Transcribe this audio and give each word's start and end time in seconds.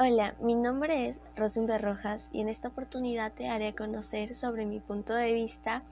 Hola, 0.00 0.36
mi 0.38 0.54
nombre 0.54 1.08
es 1.08 1.22
Rosenberg 1.34 1.82
Rojas 1.82 2.28
y 2.32 2.40
en 2.40 2.48
esta 2.48 2.68
oportunidad 2.68 3.32
te 3.32 3.48
haré 3.48 3.74
conocer 3.74 4.32
sobre 4.32 4.64
mi 4.64 4.78
punto 4.78 5.12
de 5.12 5.32
vista 5.32 5.82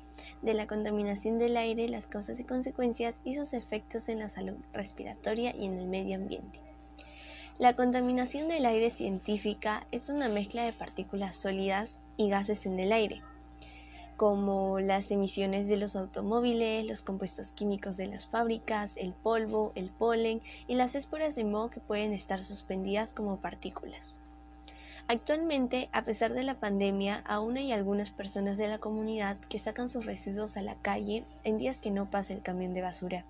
de 0.43 0.55
la 0.55 0.69
contaminación 0.69 1.41
del 1.41 1.57
aire, 1.57 1.89
las 1.89 2.07
causas 2.07 2.39
y 2.39 2.45
consecuencias 2.45 3.17
y 3.25 3.35
sus 3.35 3.53
efectos 3.53 4.09
en 4.09 4.21
la 4.21 4.29
salud 4.29 4.55
respiratoria 4.73 5.57
y 5.57 5.67
en 5.67 5.81
el 5.81 5.89
medio 5.89 6.15
ambiente. 6.15 6.61
La 7.59 7.75
contaminación 7.75 8.47
del 8.47 8.67
aire 8.67 8.91
científica 8.91 9.89
es 9.91 10.09
una 10.09 10.29
mezcla 10.29 10.63
de 10.63 10.73
partículas 10.73 11.35
sólidas 11.35 11.99
y 12.17 12.29
gases 12.29 12.65
en 12.65 12.79
el 12.79 12.93
aire 12.93 13.23
como 14.17 14.81
las 14.81 15.11
emisiones 15.11 15.69
de 15.69 15.77
los 15.77 15.95
automóviles, 15.95 16.87
los 16.87 17.03
compuestos 17.03 17.53
químicos 17.53 17.97
de 17.97 18.07
las 18.07 18.27
fábricas, 18.27 18.97
el 18.97 19.13
polvo, 19.13 19.73
el 19.75 19.91
polen 19.91 20.41
y 20.67 20.75
las 20.75 20.95
esporas 20.95 21.35
de 21.35 21.45
moho 21.45 21.71
que 21.71 21.81
pueden 21.81 22.13
estar 22.13 22.43
suspendidas 22.43 23.13
como 23.13 23.37
partículas. 23.41 24.19
Actualmente, 25.09 25.89
a 25.93 26.05
pesar 26.05 26.33
de 26.33 26.43
la 26.43 26.59
pandemia, 26.59 27.23
aún 27.27 27.57
hay 27.59 27.71
algunas 27.71 28.11
personas 28.11 28.57
de 28.57 28.67
la 28.67 28.79
comunidad 28.79 29.37
que 29.49 29.61
sacan 29.61 29.89
sus 29.89 30.05
residuos 30.05 30.57
a 30.57 30.63
la 30.63 30.75
calle 30.77 31.25
en 31.45 31.59
días 31.59 31.79
que 31.79 31.93
no 31.93 32.11
pasa 32.11 32.33
el 32.33 32.43
camión 32.43 32.75
de 32.75 32.83
basura, 32.83 33.25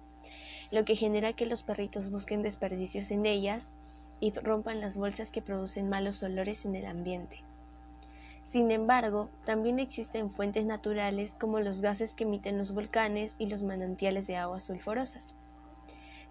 lo 0.71 0.85
que 0.85 0.97
genera 0.97 1.35
que 1.35 1.47
los 1.47 1.63
perritos 1.63 2.11
busquen 2.11 2.43
desperdicios 2.43 3.11
en 3.11 3.27
ellas 3.27 3.73
y 4.21 4.31
rompan 4.33 4.81
las 4.81 4.97
bolsas 4.97 5.31
que 5.31 5.43
producen 5.43 5.91
malos 5.91 6.23
olores 6.23 6.65
en 6.65 6.77
el 6.77 6.87
ambiente. 6.87 7.46
Sin 8.47 8.71
embargo, 8.71 9.29
también 9.45 9.81
existen 9.81 10.31
fuentes 10.31 10.65
naturales 10.65 11.35
como 11.39 11.59
los 11.59 11.81
gases 11.81 12.15
que 12.15 12.23
emiten 12.23 12.57
los 12.57 12.73
volcanes 12.73 13.35
y 13.41 13.47
los 13.49 13.65
manantiales 13.65 14.29
de 14.29 14.37
aguas 14.37 14.63
sulfurosas. 14.63 15.35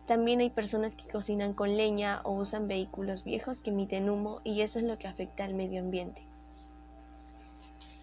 También 0.06 0.40
hay 0.40 0.50
personas 0.50 0.96
que 0.96 1.10
cocinan 1.10 1.54
con 1.54 1.76
leña 1.76 2.22
o 2.24 2.32
usan 2.32 2.70
vehículos 2.70 3.26
viejos 3.26 3.60
que 3.60 3.72
emiten 3.72 4.10
humo 4.10 4.40
y 4.46 4.62
eso 4.62 4.80
es 4.80 4.86
lo 4.86 4.98
que 4.98 5.10
afecta 5.10 5.44
al 5.44 5.56
medio 5.56 5.82
ambiente. 5.82 6.22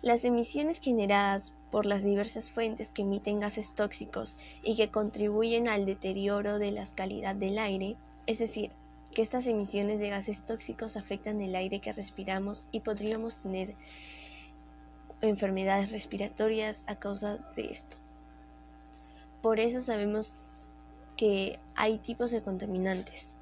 Las 0.03 0.27
emisiones 0.27 0.79
generadas 0.79 1.55
por 1.71 1.87
las 1.87 2.05
diversas 2.05 2.51
fuentes 2.51 2.91
que 2.91 3.03
emiten 3.03 3.41
gases 3.41 3.73
tóxicos 3.73 4.37
y 4.63 4.77
que 4.77 4.91
contribuyen 4.91 5.69
al 5.69 5.87
deterioro 5.87 6.59
de 6.59 6.73
la 6.73 6.85
calidad 6.95 7.35
del 7.35 7.59
aire, 7.59 7.97
es 8.27 8.41
decir, 8.41 8.73
que 9.13 9.23
estas 9.23 9.47
emisiones 9.47 9.99
de 9.99 10.09
gases 10.09 10.45
tóxicos 10.45 10.97
afectan 10.97 11.41
el 11.41 11.55
aire 11.55 11.81
que 11.81 11.93
respiramos 11.93 12.67
y 12.73 12.81
podríamos 12.81 13.37
tener 13.37 13.75
enfermedades 15.21 15.93
respiratorias 15.93 16.85
a 16.89 16.97
causa 16.97 17.39
de 17.55 17.71
esto. 17.71 17.97
Por 19.43 19.61
eso 19.61 19.81
sabemos 19.81 20.71
que 21.17 21.59
hay 21.75 21.99
tipos 21.99 22.31
de 22.31 22.43
contaminantes 22.43 23.35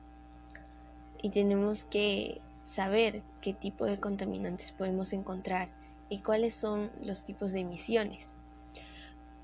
y 1.23 1.31
tenemos 1.31 1.85
que 1.85 2.41
saber 2.63 3.23
qué 3.41 3.53
tipo 3.55 3.87
de 3.87 4.01
contaminantes 4.01 4.73
podemos 4.73 5.13
encontrar 5.13 5.69
y 6.09 6.19
cuáles 6.19 6.55
son 6.55 6.91
los 7.03 7.23
tipos 7.23 7.53
de 7.53 7.61
emisiones, 7.61 8.35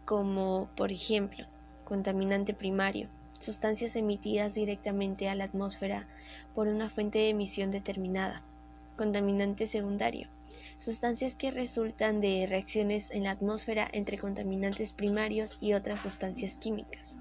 como 0.04 0.68
por 0.76 0.92
ejemplo 0.92 1.46
contaminante 1.84 2.52
primario, 2.52 3.08
sustancias 3.40 3.96
emitidas 3.96 4.54
directamente 4.54 5.28
a 5.28 5.34
la 5.34 5.44
atmósfera 5.44 6.06
por 6.54 6.68
una 6.68 6.90
fuente 6.90 7.18
de 7.18 7.30
emisión 7.30 7.70
determinada. 7.70 8.42
Contaminante 8.96 9.66
secundario. 9.66 10.28
Sustancias 10.78 11.34
que 11.34 11.50
resultan 11.50 12.20
de 12.20 12.46
reacciones 12.48 13.10
en 13.10 13.24
la 13.24 13.30
atmósfera 13.30 13.88
entre 13.92 14.18
contaminantes 14.18 14.92
primarios 14.92 15.58
y 15.60 15.74
otras 15.74 16.00
sustancias 16.00 16.56
químicas. 16.56 17.16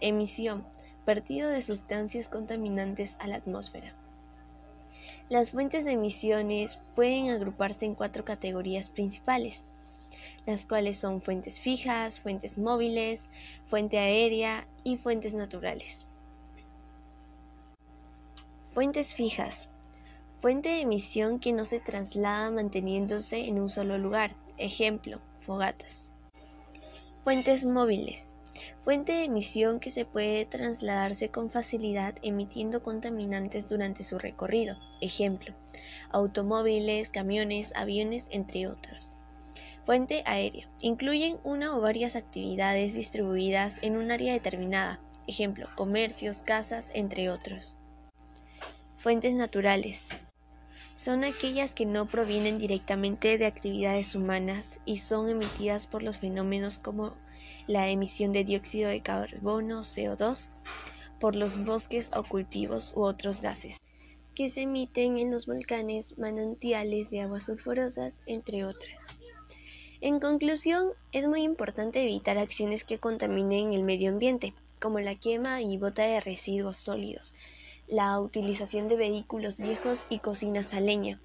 Emisión. 0.00 0.64
Partido 1.04 1.48
de 1.48 1.62
sustancias 1.62 2.28
contaminantes 2.28 3.16
a 3.18 3.26
la 3.26 3.36
atmósfera. 3.36 3.92
Las 5.28 5.50
fuentes 5.50 5.84
de 5.84 5.92
emisiones 5.92 6.78
pueden 6.94 7.30
agruparse 7.30 7.84
en 7.86 7.94
cuatro 7.94 8.24
categorías 8.24 8.90
principales 8.90 9.64
las 10.46 10.64
cuales 10.64 10.98
son 10.98 11.22
fuentes 11.22 11.60
fijas, 11.60 12.20
fuentes 12.20 12.58
móviles, 12.58 13.28
fuente 13.66 13.98
aérea 13.98 14.66
y 14.84 14.96
fuentes 14.96 15.34
naturales. 15.34 16.06
Fuentes 18.72 19.14
fijas. 19.14 19.68
Fuente 20.40 20.70
de 20.70 20.80
emisión 20.80 21.38
que 21.38 21.52
no 21.52 21.64
se 21.64 21.78
traslada 21.78 22.50
manteniéndose 22.50 23.46
en 23.46 23.60
un 23.60 23.68
solo 23.68 23.98
lugar. 23.98 24.34
Ejemplo, 24.56 25.20
fogatas. 25.40 26.12
Fuentes 27.22 27.64
móviles. 27.64 28.34
Fuente 28.82 29.12
de 29.12 29.24
emisión 29.24 29.78
que 29.78 29.90
se 29.90 30.04
puede 30.04 30.44
trasladarse 30.44 31.28
con 31.28 31.50
facilidad 31.50 32.16
emitiendo 32.22 32.82
contaminantes 32.82 33.68
durante 33.68 34.02
su 34.02 34.18
recorrido. 34.18 34.74
Ejemplo, 35.00 35.54
automóviles, 36.10 37.10
camiones, 37.10 37.72
aviones, 37.76 38.28
entre 38.30 38.66
otros. 38.66 39.10
Fuente 39.84 40.22
aérea. 40.26 40.70
Incluyen 40.80 41.38
una 41.42 41.76
o 41.76 41.80
varias 41.80 42.14
actividades 42.14 42.94
distribuidas 42.94 43.80
en 43.82 43.96
un 43.96 44.12
área 44.12 44.32
determinada, 44.32 45.00
ejemplo, 45.26 45.68
comercios, 45.74 46.42
casas, 46.42 46.92
entre 46.94 47.30
otros. 47.30 47.76
Fuentes 48.96 49.34
naturales. 49.34 50.10
Son 50.94 51.24
aquellas 51.24 51.74
que 51.74 51.84
no 51.84 52.06
provienen 52.06 52.58
directamente 52.58 53.38
de 53.38 53.46
actividades 53.46 54.14
humanas 54.14 54.78
y 54.84 54.98
son 54.98 55.28
emitidas 55.28 55.88
por 55.88 56.04
los 56.04 56.18
fenómenos 56.18 56.78
como 56.78 57.16
la 57.66 57.88
emisión 57.88 58.32
de 58.32 58.44
dióxido 58.44 58.88
de 58.88 59.02
carbono, 59.02 59.80
CO2, 59.80 60.48
por 61.18 61.34
los 61.34 61.64
bosques 61.64 62.10
o 62.14 62.22
cultivos 62.22 62.92
u 62.94 63.02
otros 63.02 63.40
gases 63.40 63.78
que 64.34 64.48
se 64.48 64.62
emiten 64.62 65.18
en 65.18 65.30
los 65.30 65.46
volcanes, 65.46 66.16
manantiales 66.16 67.10
de 67.10 67.20
aguas 67.20 67.44
sulfurosas, 67.44 68.22
entre 68.26 68.64
otras. 68.64 69.02
En 70.04 70.18
conclusión, 70.18 70.88
es 71.12 71.28
muy 71.28 71.42
importante 71.42 72.02
evitar 72.02 72.36
acciones 72.36 72.82
que 72.82 72.98
contaminen 72.98 73.72
el 73.72 73.84
medio 73.84 74.10
ambiente, 74.10 74.52
como 74.80 74.98
la 74.98 75.14
quema 75.14 75.62
y 75.62 75.78
bota 75.78 76.02
de 76.02 76.18
residuos 76.18 76.76
sólidos, 76.76 77.34
la 77.86 78.18
utilización 78.18 78.88
de 78.88 78.96
vehículos 78.96 79.60
viejos 79.60 80.04
y 80.08 80.18
cocinas 80.18 80.74
a 80.74 80.80
leña. 80.80 81.20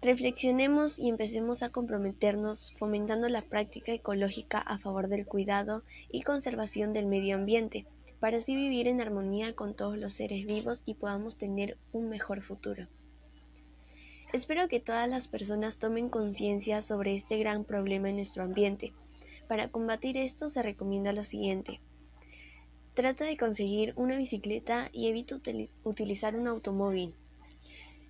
Reflexionemos 0.00 1.00
y 1.00 1.08
empecemos 1.08 1.64
a 1.64 1.70
comprometernos 1.70 2.74
fomentando 2.78 3.28
la 3.28 3.42
práctica 3.42 3.92
ecológica 3.92 4.60
a 4.60 4.78
favor 4.78 5.08
del 5.08 5.26
cuidado 5.26 5.82
y 6.12 6.22
conservación 6.22 6.92
del 6.92 7.06
medio 7.06 7.34
ambiente, 7.34 7.86
para 8.20 8.36
así 8.36 8.54
vivir 8.54 8.86
en 8.86 9.00
armonía 9.00 9.56
con 9.56 9.74
todos 9.74 9.98
los 9.98 10.12
seres 10.12 10.46
vivos 10.46 10.84
y 10.86 10.94
podamos 10.94 11.34
tener 11.34 11.76
un 11.90 12.08
mejor 12.08 12.40
futuro. 12.40 12.86
Espero 14.32 14.68
que 14.68 14.78
todas 14.78 15.08
las 15.08 15.26
personas 15.26 15.78
tomen 15.78 16.10
conciencia 16.10 16.82
sobre 16.82 17.14
este 17.14 17.38
gran 17.38 17.64
problema 17.64 18.10
en 18.10 18.16
nuestro 18.16 18.42
ambiente. 18.42 18.92
Para 19.48 19.68
combatir 19.68 20.18
esto 20.18 20.50
se 20.50 20.62
recomienda 20.62 21.14
lo 21.14 21.24
siguiente. 21.24 21.80
Trata 22.92 23.24
de 23.24 23.38
conseguir 23.38 23.94
una 23.96 24.18
bicicleta 24.18 24.90
y 24.92 25.08
evita 25.08 25.40
utilizar 25.82 26.36
un 26.36 26.46
automóvil. 26.46 27.14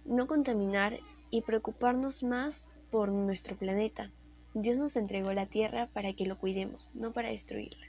No 0.04 0.26
contaminar 0.26 0.98
y 1.30 1.42
preocuparnos 1.42 2.24
más 2.24 2.72
por 2.90 3.10
nuestro 3.10 3.56
planeta. 3.56 4.10
Dios 4.54 4.78
nos 4.78 4.96
entregó 4.96 5.32
la 5.32 5.46
tierra 5.46 5.88
para 5.92 6.14
que 6.14 6.26
lo 6.26 6.36
cuidemos, 6.36 6.90
no 6.94 7.12
para 7.12 7.28
destruirla. 7.28 7.86